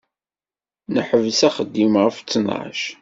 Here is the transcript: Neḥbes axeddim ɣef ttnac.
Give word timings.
Neḥbes 0.93 1.39
axeddim 1.47 1.93
ɣef 2.03 2.17
ttnac. 2.19 2.81